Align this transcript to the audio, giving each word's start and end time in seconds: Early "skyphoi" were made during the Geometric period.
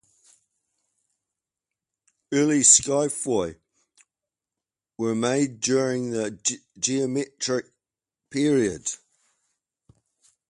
Early 2.31 2.61
"skyphoi" 2.61 3.59
were 4.97 5.13
made 5.13 5.59
during 5.59 6.09
the 6.09 6.39
Geometric 6.79 7.67
period. 8.31 8.93